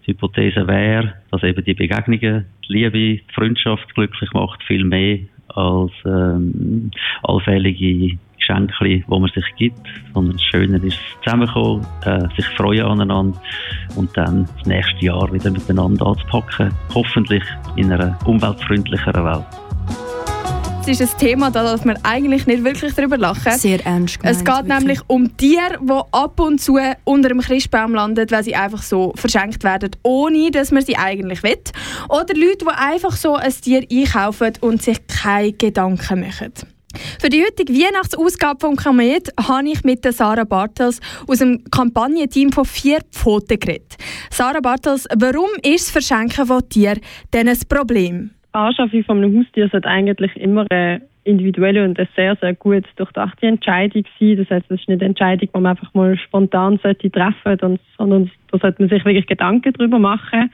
Die 0.05 0.11
Hypothese 0.11 0.67
wäre, 0.67 1.13
dass 1.31 1.43
eben 1.43 1.63
die 1.63 1.73
Begegnungen, 1.73 2.45
die 2.67 2.73
Liebe, 2.73 2.91
die 2.91 3.23
Freundschaft 3.33 3.93
glücklich 3.95 4.31
macht, 4.33 4.61
viel 4.63 4.83
mehr 4.83 5.19
als 5.55 5.91
ähm, 6.05 6.91
allfällige 7.23 8.17
Geschenke, 8.37 8.73
die 8.83 9.03
man 9.07 9.29
sich 9.33 9.45
gibt, 9.57 9.87
sondern 10.13 10.33
das 10.33 10.43
Schöne 10.43 10.77
ist 10.77 10.97
zusammenkommen, 11.23 11.85
äh, 12.05 12.21
sich 12.35 12.45
freuen 12.57 12.85
aneinander 12.85 13.39
und 13.95 14.15
dann 14.15 14.47
das 14.57 14.65
nächste 14.65 15.05
Jahr 15.05 15.31
wieder 15.31 15.51
miteinander 15.51 16.07
anzupacken, 16.07 16.71
hoffentlich 16.93 17.43
in 17.75 17.91
einer 17.91 18.17
umweltfreundlicheren 18.25 19.25
Welt. 19.25 19.45
Es 20.81 20.99
ist 20.99 21.13
ein 21.13 21.19
Thema, 21.19 21.51
da 21.51 21.63
darf 21.63 21.85
man 21.85 21.99
eigentlich 22.03 22.47
nicht 22.47 22.63
wirklich 22.63 22.93
drüber 22.95 23.17
lachen. 23.17 23.51
Sehr 23.57 23.85
ernst 23.85 24.19
gemeint, 24.19 24.37
Es 24.37 24.43
geht 24.43 24.55
wirklich. 24.55 24.77
nämlich 24.79 24.99
um 25.07 25.37
Tiere, 25.37 25.77
die 25.81 26.01
ab 26.11 26.39
und 26.39 26.59
zu 26.59 26.79
unter 27.03 27.29
dem 27.29 27.41
Christbaum 27.41 27.93
landen, 27.93 28.25
weil 28.31 28.43
sie 28.43 28.55
einfach 28.55 28.81
so 28.81 29.13
verschenkt 29.15 29.63
werden, 29.63 29.91
ohne 30.01 30.49
dass 30.49 30.71
man 30.71 30.83
sie 30.83 30.97
eigentlich 30.97 31.43
will. 31.43 31.59
Oder 32.07 32.33
Leute, 32.33 32.65
die 32.65 32.67
einfach 32.75 33.15
so 33.15 33.35
ein 33.35 33.53
Tier 33.53 33.85
einkaufen 33.91 34.53
und 34.61 34.81
sich 34.81 34.97
keine 35.05 35.53
Gedanken 35.53 36.21
machen. 36.21 36.53
Für 37.21 37.29
die 37.29 37.43
heutige 37.43 37.71
Weihnachtsausgabe 37.71 38.59
von 38.59 38.75
Kamet 38.75 39.31
habe 39.39 39.69
ich 39.69 39.83
mit 39.83 40.11
Sarah 40.11 40.43
Bartels 40.43 40.99
aus 41.27 41.37
dem 41.37 41.63
Kampagnenteam 41.69 42.51
von 42.51 42.65
vier 42.65 43.01
Pfoten 43.11 43.59
geredet. 43.59 43.95
Sarah 44.31 44.59
Bartels, 44.61 45.05
warum 45.15 45.49
ist 45.61 45.85
das 45.85 45.91
Verschenken 45.91 46.47
von 46.47 46.67
Tieren 46.67 46.99
denn 47.31 47.47
ein 47.47 47.59
Problem? 47.67 48.31
Anschaffung 48.59 49.03
von 49.03 49.17
einem 49.17 49.37
Haustier 49.37 49.69
sollte 49.69 49.87
eigentlich 49.87 50.35
immer 50.35 50.65
eine 50.69 51.01
individuelle 51.23 51.83
und 51.83 51.97
eine 51.99 52.07
sehr, 52.15 52.35
sehr 52.37 52.53
gut 52.55 52.85
durchdachte 52.95 53.47
Entscheidung 53.47 54.03
sein. 54.19 54.37
Das 54.37 54.49
heißt, 54.49 54.65
es 54.69 54.81
ist 54.81 54.89
nicht 54.89 55.01
eine 55.01 55.09
Entscheidung, 55.09 55.49
die 55.53 55.59
man 55.59 55.65
einfach 55.67 55.93
mal 55.93 56.17
spontan 56.17 56.79
sollte 56.81 57.11
treffen 57.11 57.79
sondern 57.97 58.31
da 58.51 58.57
sollte 58.57 58.81
man 58.81 58.89
sich 58.89 59.05
wirklich 59.05 59.27
Gedanken 59.27 59.73
darüber 59.73 59.99
machen 59.99 60.51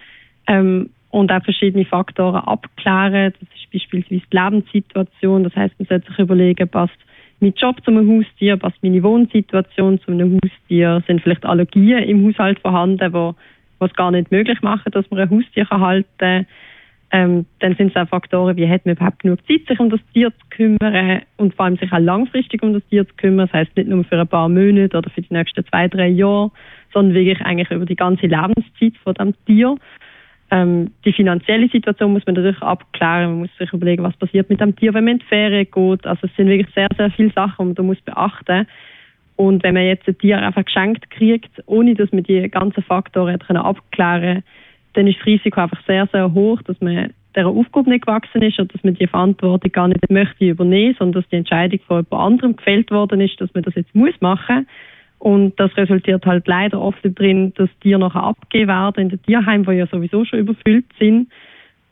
ähm, 0.48 0.90
und 1.12 1.32
auch 1.32 1.44
verschiedene 1.44 1.86
Faktoren 1.86 2.44
abklären. 2.44 3.34
Das 3.40 3.50
ist 3.56 3.72
beispielsweise 3.72 4.22
die 4.30 4.38
Lebenssituation. 4.38 5.44
Das 5.44 5.56
heißt, 5.56 5.80
man 5.80 5.88
sollte 5.88 6.08
sich 6.10 6.20
überlegen, 6.20 6.68
passt 6.68 6.98
mein 7.40 7.54
Job 7.54 7.84
zu 7.84 7.92
einem 7.92 8.10
Haustier, 8.10 8.58
passt 8.58 8.82
meine 8.82 9.04
Wohnsituation 9.04 10.00
zu 10.02 10.12
einem 10.12 10.40
Haustier, 10.44 11.04
sind 11.06 11.22
vielleicht 11.22 11.46
Allergien 11.46 12.04
im 12.04 12.28
Haushalt 12.28 12.60
vorhanden, 12.60 13.14
wo 13.14 13.36
was 13.80 13.94
gar 13.94 14.12
nicht 14.12 14.32
möglich 14.32 14.62
machen, 14.62 14.92
dass 14.92 15.10
man 15.12 15.20
ein 15.20 15.30
Haustier 15.30 15.70
halten 15.70 16.08
kann 16.18 16.46
ähm, 17.12 17.46
dann 17.60 17.76
sind 17.76 17.90
es 17.90 17.96
auch 17.96 18.10
Faktoren, 18.10 18.58
wie 18.58 18.68
hat 18.68 18.86
man 18.86 18.96
überhaupt 18.96 19.20
genug 19.20 19.40
Zeit, 19.48 19.62
sich 19.68 19.80
um 19.80 19.90
das 19.90 20.00
Tier 20.14 20.32
zu 20.32 20.46
kümmern 20.50 21.22
und 21.38 21.54
vor 21.54 21.66
allem 21.66 21.78
sich 21.78 21.92
auch 21.92 22.00
langfristig 22.00 22.64
um 22.64 22.74
das 22.74 22.86
Tier 22.88 23.08
zu 23.08 23.14
kümmern. 23.16 23.48
Das 23.48 23.54
heißt 23.54 23.78
nicht 23.78 23.90
nur 23.90 24.04
für 24.04 24.20
ein 24.20 24.28
paar 24.28 24.50
Monate 24.50 24.98
oder 24.98 25.10
für 25.10 25.22
die 25.22 25.34
nächsten 25.34 25.66
zwei, 25.66 25.88
drei 25.88 26.08
Jahre, 26.08 26.52
sondern 26.94 27.16
wirklich 27.16 27.42
eigentlich 27.42 27.72
über 27.72 27.86
die 27.86 27.96
ganze 27.96 28.28
Lebenszeit 28.28 28.98
von 29.04 29.14
dem 29.14 29.34
Tier. 29.46 29.76
Ähm, 30.52 30.92
die 31.06 31.14
finanzielle 31.14 31.70
Situation 31.70 32.14
muss 32.14 32.26
man 32.26 32.36
natürlich 32.36 32.62
abklären. 32.62 33.32
Man 33.32 33.40
muss 33.40 33.58
sich 33.58 33.72
überlegen, 33.72 34.04
was 34.04 34.18
passiert 34.18 34.50
mit 34.50 34.60
dem 34.60 34.76
Tier, 34.76 34.94
wenn 34.94 35.06
man 35.06 35.14
in 35.14 35.20
die 35.20 35.26
Ferien 35.26 35.68
geht. 35.72 36.08
Also 36.08 36.28
es 36.28 36.36
sind 36.36 36.48
wirklich 36.48 36.74
sehr, 36.74 36.88
sehr 36.98 37.12
viele 37.12 37.32
Sachen, 37.32 37.76
die 37.76 37.82
man 37.82 37.88
muss 37.88 38.02
beachten. 38.02 38.68
Und 39.38 39.64
wenn 39.64 39.74
man 39.74 39.84
jetzt 39.84 40.08
ein 40.08 40.18
Tier 40.18 40.42
einfach 40.42 40.66
geschenkt 40.66 41.10
kriegt, 41.12 41.52
ohne 41.66 41.94
dass 41.96 42.12
man 42.12 42.24
die 42.24 42.50
ganzen 42.50 42.84
Faktoren 42.84 43.40
abklären 43.58 44.44
dann 44.96 45.08
ist 45.08 45.20
das 45.20 45.25
Risiko 45.25 45.62
einfach 45.62 45.82
sehr, 45.86 46.08
sehr 46.12 46.34
hoch, 46.34 46.62
dass 46.64 46.80
man 46.82 47.14
dieser 47.36 47.48
Aufgabe 47.48 47.90
nicht 47.90 48.06
gewachsen 48.06 48.42
ist 48.42 48.60
und 48.60 48.74
dass 48.74 48.84
man 48.84 48.96
die 48.96 49.08
Verantwortung 49.08 49.72
gar 49.72 49.88
nicht 49.88 50.10
möchte 50.10 50.46
übernehmen, 50.46 50.96
sondern 50.98 51.22
dass 51.22 51.30
die 51.30 51.36
Entscheidung 51.36 51.80
von 51.86 51.98
jemand 51.98 52.14
anderem 52.14 52.56
gefällt 52.56 52.92
worden 52.92 53.22
ist, 53.22 53.40
dass 53.40 53.54
man 53.54 53.64
das 53.64 53.75
jetzt 53.75 53.94
muss 53.94 54.14
machen 54.22 54.68
und 55.20 55.60
das 55.60 55.75
resultiert 55.78 56.25
halt 56.25 56.48
leider 56.48 56.80
oft 56.80 57.00
darin, 57.04 57.54
dass 57.56 57.70
Tiere 57.82 58.00
nachher 58.00 58.24
abgegeben 58.24 58.68
werden 58.68 59.02
in 59.02 59.10
den 59.10 59.24
Tierheimen, 59.24 59.66
die 59.66 59.74
ja 59.74 59.88
sowieso 59.88 60.24
schon 60.24 60.40
überfüllt 60.40 60.86
sind. 61.00 61.30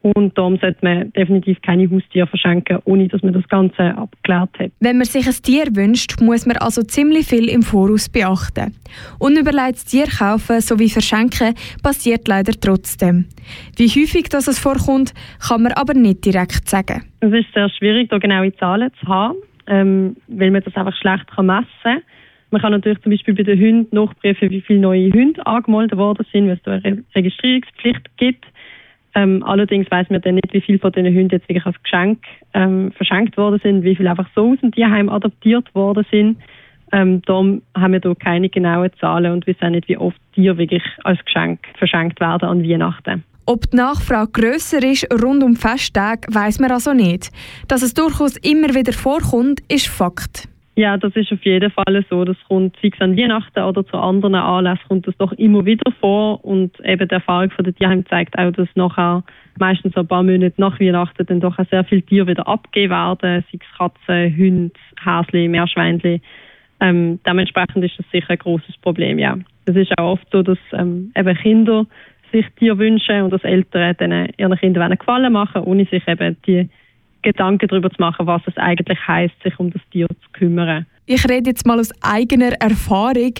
Und 0.04 0.38
darum 0.38 0.58
sollte 0.58 0.80
man 0.82 1.14
definitiv 1.14 1.62
keine 1.62 1.90
Haustiere 1.90 2.28
verschenken, 2.28 2.80
ohne 2.84 3.08
dass 3.08 3.24
man 3.24 3.32
das 3.32 3.48
Ganze 3.48 3.96
abgeklärt 3.96 4.50
hat. 4.60 4.72
Wenn 4.82 4.98
man 4.98 5.06
sich 5.06 5.26
ein 5.26 5.42
Tier 5.42 5.66
wünscht, 5.74 6.20
muss 6.20 6.46
man 6.46 6.58
also 6.58 6.82
ziemlich 6.84 7.26
viel 7.26 7.48
im 7.48 7.62
Voraus 7.62 8.10
beachten. 8.10 8.76
Unüberlegtes 9.20 9.86
Tier 9.86 10.08
kaufen 10.08 10.60
sowie 10.60 10.90
verschenken 10.90 11.54
passiert 11.84 12.28
leider 12.28 12.52
trotzdem. 12.52 13.28
Wie 13.78 13.88
häufig 13.88 14.28
das 14.28 14.50
es 14.50 14.60
vorkommt, 14.60 15.14
kann 15.48 15.64
man 15.64 15.72
aber 15.72 15.94
nicht 15.94 16.26
direkt 16.26 16.68
sagen. 16.68 17.04
Es 17.22 17.32
ist 17.32 17.54
sehr 17.54 17.70
schwierig, 17.70 18.10
da 18.10 18.18
genaue 18.18 18.54
Zahlen 18.58 18.92
zu 19.00 19.08
haben, 19.08 19.38
ähm, 19.68 20.18
weil 20.28 20.52
man 20.52 20.64
das 20.64 20.76
einfach 20.76 20.96
schlecht 20.98 21.28
messen 21.42 21.66
kann. 21.82 22.02
Man 22.52 22.62
kann 22.62 22.72
natürlich 22.74 23.02
zum 23.02 23.12
Beispiel 23.12 23.34
bei 23.36 23.44
den 23.44 23.60
Hunden 23.60 23.96
nachprüfen, 23.96 24.50
wie 24.52 24.62
viele 24.62 24.80
neue 24.80 25.12
Hunde 25.12 25.44
angemeldet 25.48 25.98
worden 25.98 26.26
sind, 26.34 26.48
weil 26.48 26.58
es 26.58 26.64
da 26.64 26.74
eine 26.74 27.04
Registrierungspflicht 27.16 28.18
gibt. 28.18 28.46
Ähm, 29.16 29.44
allerdings 29.44 29.90
weiß 29.92 30.10
man 30.10 30.22
dann 30.22 30.36
nicht, 30.36 30.54
wie 30.54 30.62
viele 30.62 30.80
von 30.80 30.92
diesen 30.92 31.14
Hunden 31.14 31.30
jetzt 31.30 31.48
wirklich 31.48 31.66
als 31.66 31.82
Geschenk 31.84 32.24
ähm, 32.54 32.92
verschenkt 32.94 33.38
worden 33.38 33.60
sind, 33.62 33.84
wie 33.84 33.96
viele 33.96 34.10
einfach 34.10 34.30
so 34.36 34.52
aus 34.52 34.60
dem 34.60 34.72
Tierheim 34.72 35.10
adoptiert 35.10 35.74
worden 35.76 36.06
sind. 36.10 36.38
Ähm, 36.92 37.22
darum 37.26 37.62
haben 37.76 37.94
wir 37.94 38.00
da 38.00 38.14
keine 38.16 38.50
genauen 38.50 38.92
Zahlen 39.00 39.32
und 39.32 39.48
wissen 39.48 39.66
auch 39.66 39.70
nicht, 39.70 39.88
wie 39.88 39.98
oft 39.98 40.18
Tiere 40.34 40.58
wirklich 40.58 40.84
als 41.04 41.24
Geschenk 41.26 41.60
verschenkt 41.78 42.20
werden 42.20 42.50
an 42.50 42.64
Weihnachten. 42.64 43.24
Ob 43.46 43.70
die 43.70 43.78
Nachfrage 43.78 44.32
grösser 44.32 44.82
ist 44.84 45.08
rund 45.12 45.44
um 45.44 45.56
Festtage, 45.56 46.28
weiß 46.32 46.60
man 46.60 46.72
also 46.72 46.94
nicht. 46.94 47.30
Dass 47.68 47.82
es 47.82 47.94
durchaus 47.94 48.38
immer 48.38 48.70
wieder 48.74 48.94
vorkommt, 48.94 49.60
ist 49.70 49.88
Fakt. 49.88 50.48
Ja, 50.76 50.98
das 50.98 51.16
ist 51.16 51.32
auf 51.32 51.44
jeden 51.44 51.70
Fall 51.70 52.04
so. 52.10 52.26
Das 52.26 52.38
kommt 52.48 52.76
fix 52.78 53.00
an 53.00 53.16
Weihnachten 53.16 53.60
oder 53.60 53.86
zu 53.86 53.96
anderen 53.96 54.34
Anlässen 54.34 54.88
kommt 54.88 55.08
das 55.08 55.16
doch 55.18 55.32
immer 55.34 55.66
wieder 55.66 55.92
vor. 56.00 56.44
Und 56.44 56.80
eben 56.84 57.08
die 57.08 57.14
Erfahrung 57.14 57.52
von 57.52 57.64
der 57.64 57.76
Tierheim 57.76 58.06
zeigt 58.08 58.38
auch, 58.40 58.52
dass 58.52 58.68
nachher 58.74 59.24
meistens 59.60 59.96
ein 59.96 60.08
paar 60.08 60.24
Monate 60.24 60.60
nach 60.60 60.80
Weihnachten 60.80 61.26
dann 61.28 61.42
doch 61.42 61.60
auch 61.60 61.70
sehr 61.70 61.84
viele 61.84 62.02
Tiere 62.02 62.28
wieder 62.28 62.48
abgegeben 62.48 62.92
werden. 62.92 63.44
Sei 63.52 63.60
es 63.60 63.78
Katzen, 63.78 64.36
Hunde, 64.36 64.74
Häsli, 65.04 65.48
Meerschweinchen. 65.48 66.22
Ähm, 66.80 67.20
dementsprechend 67.26 67.86
ist 67.86 68.00
das 68.00 68.10
sicher 68.12 68.32
ein 68.32 68.40
großes 68.40 68.78
Problem, 68.78 69.20
ja. 69.20 69.38
Es 69.66 69.76
ist 69.76 69.96
auch 69.98 70.14
oft 70.14 70.28
so, 70.32 70.42
dass 70.42 70.58
ähm, 70.74 71.12
eben 71.16 71.38
Kinder 71.38 71.86
sich 72.32 72.48
Tiere 72.58 72.80
wünschen 72.80 73.22
und 73.22 73.32
dass 73.32 73.44
Eltern 73.44 73.96
dann 74.00 74.30
ihren 74.38 74.58
Kindern 74.58 74.98
Gefallen 74.98 75.32
machen, 75.32 75.62
ohne 75.62 75.86
sich 75.86 76.06
eben 76.08 76.36
die 76.48 76.68
Gedanken 77.24 77.68
darüber 77.68 77.90
zu 77.90 77.98
machen, 78.00 78.28
was 78.28 78.42
es 78.46 78.56
eigentlich 78.58 79.00
heißt, 79.08 79.34
sich 79.44 79.58
um 79.60 79.72
das 79.72 79.82
Tier 79.92 80.08
zu 80.08 80.30
kümmern. 80.34 80.86
Ich 81.06 81.28
rede 81.28 81.50
jetzt 81.50 81.66
mal 81.66 81.80
aus 81.80 81.90
eigener 82.02 82.54
Erfahrung. 82.62 83.34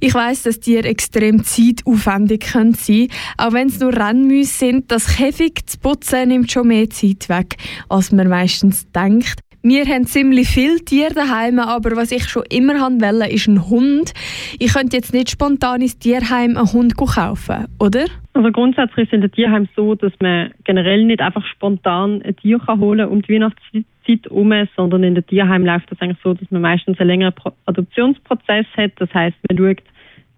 Ich 0.00 0.14
weiß, 0.14 0.42
dass 0.42 0.58
Tiere 0.58 0.88
extrem 0.88 1.44
zeitaufwendig 1.44 2.40
können 2.52 2.74
sein 2.74 3.08
Auch 3.38 3.52
wenn 3.52 3.68
es 3.68 3.78
nur 3.78 3.94
Rennmäuse 3.96 4.52
sind, 4.52 4.90
das 4.90 5.16
Käfig 5.16 5.66
zu 5.66 5.78
putzen 5.78 6.28
nimmt 6.28 6.50
schon 6.50 6.68
mehr 6.68 6.90
Zeit 6.90 7.28
weg, 7.28 7.56
als 7.88 8.10
man 8.10 8.28
meistens 8.28 8.90
denkt. 8.90 9.38
Wir 9.62 9.86
haben 9.86 10.06
ziemlich 10.06 10.48
viele 10.48 10.80
Tiere 10.84 11.14
daheim, 11.14 11.58
aber 11.58 11.96
was 11.96 12.10
ich 12.10 12.28
schon 12.28 12.42
immer 12.50 12.74
wollte, 12.74 13.32
ist 13.32 13.46
ein 13.46 13.66
Hund. 13.70 14.12
Ich 14.58 14.74
könnte 14.74 14.96
jetzt 14.96 15.14
nicht 15.14 15.30
spontan 15.30 15.80
ins 15.80 15.98
Tierheim 15.98 16.56
einen 16.56 16.72
Hund 16.72 16.96
kaufen, 16.96 17.66
oder? 17.78 18.06
Also 18.34 18.50
grundsätzlich 18.50 19.06
ist 19.06 19.12
in 19.12 19.20
den 19.20 19.30
Tierheim 19.30 19.68
so, 19.76 19.94
dass 19.94 20.12
man 20.20 20.52
generell 20.64 21.04
nicht 21.04 21.20
einfach 21.20 21.46
spontan 21.46 22.20
ein 22.22 22.36
Tier 22.36 22.58
kann 22.58 22.80
holen 22.80 23.08
um 23.08 23.22
die 23.22 23.34
Weihnachtszeit 23.34 24.24
herum, 24.24 24.52
sondern 24.76 25.04
in 25.04 25.14
den 25.14 25.26
Tierheim 25.26 25.64
läuft 25.64 25.90
das 25.90 26.00
eigentlich 26.00 26.18
so, 26.22 26.34
dass 26.34 26.50
man 26.50 26.62
meistens 26.62 26.98
einen 26.98 27.08
längeren 27.08 27.34
Adoptionsprozess 27.66 28.66
hat. 28.76 28.92
Das 28.96 29.14
heißt, 29.14 29.36
man 29.48 29.58
schaut, 29.58 29.84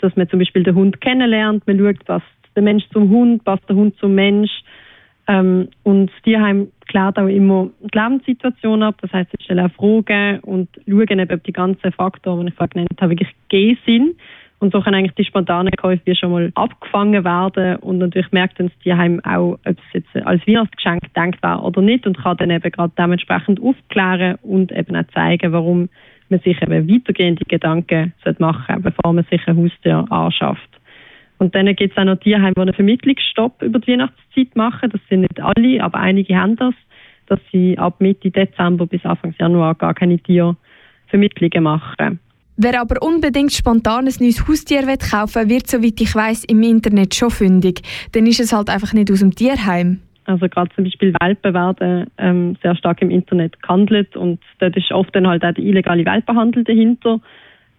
dass 0.01 0.15
man 0.15 0.29
zum 0.29 0.39
Beispiel 0.39 0.63
den 0.63 0.75
Hund 0.75 1.01
kennenlernt, 1.01 1.67
man 1.67 1.79
schaut, 1.79 2.07
was 2.07 2.23
der 2.55 2.63
Mensch 2.63 2.85
zum 2.93 3.09
Hund, 3.09 3.41
was 3.47 3.61
der 3.67 3.77
Hund 3.77 3.97
zum 3.99 4.15
Mensch 4.15 4.51
ähm, 5.29 5.69
und 5.83 6.11
das 6.11 6.23
Tierheim 6.23 6.69
klärt 6.87 7.19
auch 7.19 7.27
immer 7.27 7.71
die 7.81 7.99
Lebenssituation 7.99 8.83
ab. 8.83 8.97
Das 9.01 9.13
heißt, 9.13 9.31
sie 9.31 9.45
stellen 9.45 9.67
auch 9.67 9.73
Fragen 9.73 10.41
und 10.41 10.69
schauen 10.87 11.19
eben, 11.19 11.33
ob 11.33 11.45
die 11.45 11.53
ganzen 11.53 11.93
Faktoren, 11.93 12.47
die 12.47 12.53
ich 12.53 12.55
vorhin 12.55 12.87
genannt 12.87 13.01
habe, 13.01 13.11
wirklich 13.13 13.35
gegeben 13.49 13.79
sind. 13.85 14.17
Und 14.59 14.73
so 14.73 14.81
können 14.81 14.97
eigentlich 14.97 15.15
die 15.15 15.25
spontanen 15.25 15.73
Käufe 15.73 16.15
schon 16.15 16.31
mal 16.33 16.51
abgefangen 16.55 17.25
werden. 17.25 17.77
Und 17.77 17.99
natürlich 17.99 18.33
merkt 18.33 18.59
dann 18.59 18.69
das 18.69 18.79
Tierheim 18.79 19.21
auch, 19.25 19.59
ob 19.65 19.67
es 19.67 19.93
jetzt 19.93 20.17
als 20.27 20.47
Weihnachtsgeschenk 20.47 21.03
gedacht 21.03 21.43
war 21.43 21.65
oder 21.65 21.83
nicht 21.83 22.07
und 22.07 22.19
kann 22.19 22.39
dann 22.39 22.51
eben 22.51 22.71
gerade 22.71 22.93
dementsprechend 22.99 23.61
aufklären 23.61 24.37
und 24.43 24.73
eben 24.73 24.97
auch 24.97 25.07
zeigen, 25.13 25.53
warum 25.53 25.89
man 26.29 26.41
sich 26.41 26.61
eben 26.63 26.89
weitergehende 26.89 27.45
Gedanken 27.45 28.15
machen 28.39 28.65
sollte, 28.67 28.83
bevor 28.83 29.13
man 29.13 29.25
sich 29.31 29.47
ein 29.47 29.57
Haustier 29.57 30.05
anschafft. 30.11 30.71
Und 31.39 31.55
dann 31.55 31.67
gibt 31.75 31.93
es 31.93 31.99
auch 31.99 32.05
noch 32.05 32.17
Tierheime, 32.17 32.55
die 32.55 32.61
einen 32.61 32.75
Vermittlungsstopp 32.75 33.63
über 33.63 33.79
die 33.79 33.93
Weihnachtszeit 33.93 34.57
machen. 34.57 34.91
Das 34.91 35.01
sind 35.11 35.21
nicht 35.21 35.39
alle, 35.39 35.83
aber 35.83 35.99
einige 35.99 36.35
haben 36.35 36.57
das, 36.57 36.75
dass 37.27 37.41
sie 37.53 37.77
ab 37.79 38.01
Mitte 38.01 38.31
Dezember 38.31 38.87
bis 38.87 39.05
Anfang 39.05 39.35
Januar 39.39 39.75
gar 39.75 39.93
keine 39.93 40.19
Tiervermittlungen 40.19 41.63
machen. 41.63 42.21
Wer 42.59 42.81
aber 42.81 43.03
unbedingt 43.03 43.53
spontan 43.53 44.07
ein 44.07 44.15
neues 44.19 44.49
Haustier 44.49 44.81
kaufen 44.97 45.43
will, 45.43 45.57
wird, 45.57 45.67
soweit 45.67 46.01
ich 46.01 46.15
weiß, 46.15 46.45
im 46.45 46.63
Internet 46.63 47.15
schon 47.15 47.29
fündig. 47.29 47.83
Dann 48.13 48.27
ist 48.27 48.41
es 48.41 48.55
halt 48.55 48.71
einfach 48.71 48.95
nicht 48.95 49.11
aus 49.11 49.21
dem 49.21 49.35
Tierheim. 49.35 50.01
Also 50.25 50.49
gerade 50.49 50.71
zum 50.75 50.85
Beispiel 50.85 51.13
Welpen 51.21 51.53
werden 51.53 52.07
ähm, 52.17 52.57
sehr 52.63 52.75
stark 52.77 53.03
im 53.03 53.11
Internet 53.11 53.61
gehandelt 53.63 54.17
und 54.17 54.41
dort 54.59 54.77
ist 54.77 54.91
oft 54.91 55.15
dann 55.15 55.27
halt 55.27 55.45
auch 55.45 55.53
der 55.53 55.65
illegale 55.65 56.05
Welpenhandel 56.07 56.65
dahinter, 56.65 57.21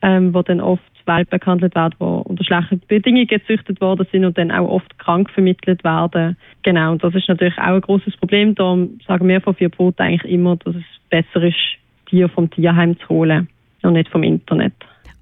ähm, 0.03 0.33
wo 0.33 0.43
dann 0.43 0.61
oft 0.61 0.83
Welpen 1.05 1.39
gehandelt 1.39 1.73
werden, 1.73 1.95
die 1.99 2.03
unter 2.03 2.43
schlechten 2.43 2.81
Bedingungen 2.87 3.27
gezüchtet 3.27 3.81
worden 3.81 4.05
sind 4.11 4.25
und 4.25 4.37
dann 4.37 4.51
auch 4.51 4.69
oft 4.69 4.97
krank 4.99 5.29
vermittelt 5.31 5.83
werden. 5.83 6.37
Genau, 6.61 6.91
und 6.91 7.03
das 7.03 7.15
ist 7.15 7.27
natürlich 7.27 7.57
auch 7.57 7.63
ein 7.63 7.81
großes 7.81 8.15
Problem. 8.17 8.53
Darum 8.53 8.99
sagen 9.07 9.27
wir 9.27 9.41
von 9.41 9.55
vier 9.55 9.69
Brot 9.69 9.99
eigentlich 9.99 10.31
immer, 10.31 10.55
dass 10.57 10.75
es 10.75 10.83
besser 11.09 11.43
ist, 11.43 11.57
Tiere 12.05 12.29
vom 12.29 12.49
Tierheim 12.49 12.97
zu 12.99 13.09
holen 13.09 13.49
und 13.87 13.93
nicht 13.93 14.09
vom 14.09 14.23
Internet. 14.23 14.73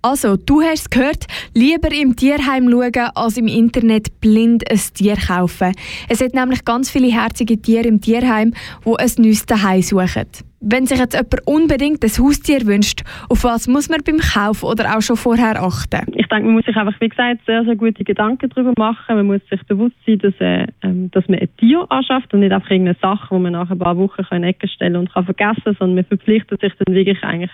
Also, 0.07 0.37
du 0.37 0.61
hast 0.61 0.81
es 0.81 0.89
gehört, 0.91 1.25
lieber 1.55 1.91
im 1.91 2.15
Tierheim 2.15 2.69
schauen, 2.69 3.09
als 3.15 3.37
im 3.37 3.47
Internet 3.47 4.21
blind 4.21 4.63
ein 4.69 4.79
Tier 4.93 5.15
kaufen. 5.15 5.71
Es 6.07 6.23
hat 6.23 6.35
nämlich 6.35 6.63
ganz 6.63 6.91
viele 6.91 7.07
herzige 7.07 7.59
Tiere 7.59 7.87
im 7.87 7.99
Tierheim, 7.99 8.53
die 8.85 8.99
ein 8.99 9.11
neues 9.17 9.47
Zuhause 9.47 9.81
suchen. 9.81 10.27
Wenn 10.61 10.85
sich 10.85 10.99
jetzt 10.99 11.15
jemand 11.15 11.47
unbedingt 11.47 12.03
ein 12.03 12.23
Haustier 12.23 12.67
wünscht, 12.67 13.01
auf 13.29 13.43
was 13.43 13.67
muss 13.67 13.89
man 13.89 14.01
beim 14.05 14.19
Kauf 14.19 14.61
oder 14.61 14.95
auch 14.95 15.01
schon 15.01 15.15
vorher 15.15 15.59
achten? 15.59 16.13
Ich 16.13 16.27
denke, 16.27 16.45
man 16.45 16.53
muss 16.53 16.65
sich 16.65 16.75
einfach, 16.75 17.01
wie 17.01 17.09
gesagt, 17.09 17.41
sehr, 17.47 17.65
sehr 17.65 17.75
gute 17.75 18.03
Gedanken 18.03 18.47
darüber 18.49 18.73
machen. 18.77 19.15
Man 19.15 19.25
muss 19.25 19.41
sich 19.49 19.63
bewusst 19.63 19.95
sein, 20.05 20.19
dass, 20.19 20.35
äh, 20.39 20.67
ähm, 20.83 21.09
dass 21.09 21.27
man 21.27 21.39
ein 21.39 21.49
Tier 21.57 21.83
anschafft 21.89 22.31
und 22.31 22.41
nicht 22.41 22.51
einfach 22.51 22.69
irgendeine 22.69 22.97
Sache, 23.01 23.27
die 23.31 23.41
man 23.41 23.53
nach 23.53 23.71
ein 23.71 23.79
paar 23.79 23.97
Wochen 23.97 24.23
in 24.29 24.43
Ecke 24.43 24.67
stellen 24.67 24.97
und 24.97 25.11
kann 25.11 25.25
vergessen, 25.25 25.75
sondern 25.79 25.95
man 25.95 26.05
verpflichtet 26.05 26.61
sich 26.61 26.73
dann 26.77 26.93
wirklich 26.93 27.23
eigentlich 27.23 27.51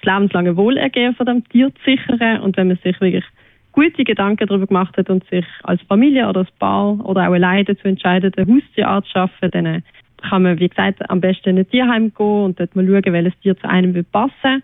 das 0.00 0.12
lebenslange 0.12 0.56
Wohlergehen 0.56 1.14
von 1.14 1.26
dem 1.26 1.48
Tier 1.48 1.70
zu 1.74 1.82
sichern. 1.84 2.40
Und 2.40 2.56
wenn 2.56 2.68
man 2.68 2.78
sich 2.78 3.00
wirklich 3.00 3.24
gute 3.72 4.04
Gedanken 4.04 4.46
darüber 4.46 4.66
gemacht 4.66 4.96
hat 4.96 5.10
und 5.10 5.28
sich 5.28 5.46
als 5.62 5.80
Familie 5.82 6.28
oder 6.28 6.40
als 6.40 6.50
Paar 6.52 7.04
oder 7.04 7.28
auch 7.28 7.34
alleine 7.34 7.64
dazu 7.64 7.86
entscheidet, 7.86 8.38
ein 8.38 8.48
Haustier 8.48 8.88
anzuschaffen, 8.88 9.50
dann 9.50 9.66
äh, 9.66 9.80
kann 10.28 10.42
man, 10.42 10.58
wie 10.58 10.68
gesagt, 10.68 11.08
am 11.08 11.20
besten 11.20 11.50
in 11.50 11.58
ein 11.58 11.70
Tierheim 11.70 12.12
gehen 12.12 12.44
und 12.44 12.60
dort 12.60 12.74
mal 12.74 12.86
schauen, 12.86 13.12
welches 13.12 13.38
Tier 13.40 13.56
zu 13.56 13.68
einem 13.68 13.94
wird 13.94 14.10
passen. 14.10 14.62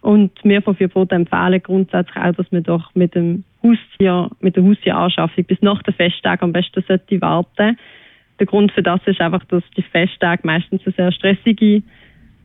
Und 0.00 0.32
wir 0.44 0.60
von 0.62 0.76
Vierboten 0.76 1.14
empfehlen 1.14 1.62
grundsätzlich 1.62 2.16
auch, 2.16 2.34
dass 2.34 2.52
man 2.52 2.62
doch 2.62 2.94
mit 2.94 3.14
dem 3.14 3.42
Haustier, 3.62 4.30
mit 4.40 4.54
der 4.54 4.62
Haustieranschaffung 4.62 5.44
bis 5.44 5.62
nach 5.62 5.82
den 5.82 5.94
Festtagen 5.94 6.44
am 6.44 6.52
besten 6.52 6.84
sollte 6.86 7.20
warten. 7.22 7.78
Der 8.38 8.46
Grund 8.46 8.70
für 8.72 8.82
das 8.82 9.00
ist 9.06 9.20
einfach, 9.20 9.44
dass 9.46 9.62
die 9.76 9.82
Festtage 9.82 10.42
meistens 10.44 10.82
eine 10.84 10.94
sehr 10.94 11.12
stressige 11.12 11.82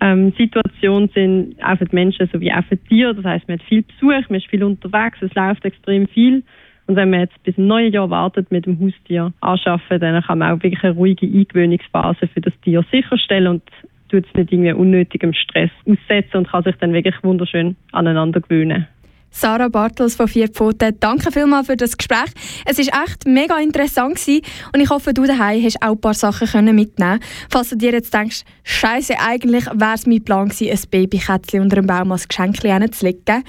ähm, 0.01 0.34
Situation 0.38 1.10
sind, 1.13 1.56
auch 1.63 1.77
für 1.77 1.86
die 1.86 1.96
Menschen 1.96 2.29
sowie 2.32 2.51
auch 2.51 2.63
für 2.65 2.77
die 2.77 2.88
Tiere. 2.88 3.15
Das 3.15 3.25
heißt, 3.25 3.48
man 3.48 3.60
hat 3.60 3.65
viel 3.68 3.84
Besuch, 3.84 4.29
man 4.29 4.39
ist 4.39 4.48
viel 4.48 4.63
unterwegs, 4.63 5.18
es 5.22 5.34
läuft 5.34 5.65
extrem 5.65 6.08
viel. 6.08 6.44
Und 6.88 6.96
wenn 6.96 7.12
man 7.12 7.20
jetzt 7.22 7.44
bis 7.44 7.53
zum 7.56 7.68
neuen 7.68 7.94
Jahr 7.94 8.10
wartet 8.10 8.51
mit 8.51 8.65
dem 8.65 8.79
Haustier 8.79 9.32
anschaffen, 9.41 10.00
dann 10.00 10.24
kann 10.24 10.39
man 10.39 10.51
auch 10.51 10.63
wirklich 10.63 10.84
eine 10.84 10.94
ruhige 10.94 11.27
Eingewöhnungsphase 11.27 12.27
für 12.27 12.41
das 12.41 12.53
Tier 12.62 12.84
sicherstellen 12.91 13.48
und 13.48 13.63
tut 14.10 14.25
es 14.25 14.34
nicht 14.34 14.51
irgendwie 14.51 14.74
unnötigem 14.74 15.34
Stress 15.34 15.70
aussetzen 15.86 16.38
und 16.38 16.50
kann 16.50 16.63
sich 16.63 16.75
dann 16.77 16.94
wirklich 16.94 17.15
wunderschön 17.24 17.75
aneinander 17.91 18.41
gewöhnen. 18.41 18.88
Sarah 19.31 19.69
Bartels 19.69 20.15
von 20.15 20.27
Vier 20.27 20.50
Pfoten, 20.50 20.95
danke 21.00 21.31
vielmals 21.31 21.67
für 21.67 21.77
das 21.77 21.98
Gespräch. 21.98 22.31
Es 22.65 22.77
war 22.77 23.03
echt 23.03 23.25
mega 23.25 23.57
interessant 23.59 24.15
gewesen 24.15 24.41
und 24.74 24.81
ich 24.81 24.89
hoffe, 24.89 25.13
du 25.13 25.25
daheim 25.25 25.63
hast 25.63 25.81
auch 25.81 25.91
ein 25.91 26.01
paar 26.01 26.13
Sachen 26.13 26.48
können 26.48 26.75
mitnehmen 26.75 27.19
Falls 27.50 27.69
du 27.69 27.77
dir 27.77 27.91
jetzt 27.91 28.13
denkst, 28.13 28.43
Scheiße, 28.63 29.15
eigentlich 29.19 29.65
wäre 29.65 29.93
es 29.93 30.05
mein 30.05 30.24
Plan 30.24 30.50
gewesen, 30.50 30.71
ein 30.71 30.89
Babykätzchen 30.89 31.62
unter 31.62 31.77
dem 31.77 31.88
Baum 31.88 32.12
als 32.12 32.27
Geschenk 32.27 32.62
zu 32.62 32.67
legen. 33.05 33.43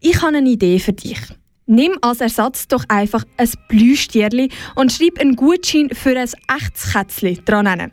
Ich 0.00 0.22
habe 0.22 0.36
eine 0.36 0.48
Idee 0.48 0.78
für 0.78 0.92
dich. 0.92 1.20
Nimm 1.66 1.98
als 2.00 2.20
Ersatz 2.20 2.68
doch 2.68 2.84
einfach 2.88 3.24
ein 3.36 3.50
Blüstierli 3.68 4.50
und 4.76 4.92
schreib 4.92 5.18
einen 5.18 5.34
Gutschein 5.34 5.88
für 5.92 6.10
ein 6.10 6.28
echtes 6.56 6.92
Kätzchen 6.92 7.44
dran. 7.44 7.92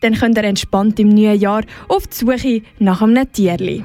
Dann 0.00 0.14
könnt 0.14 0.38
ihr 0.38 0.44
entspannt 0.44 0.98
im 0.98 1.10
neuen 1.10 1.38
Jahr 1.38 1.62
auf 1.88 2.06
die 2.06 2.16
Suche 2.16 2.62
nach 2.78 3.02
einem 3.02 3.30
Tierli. 3.30 3.84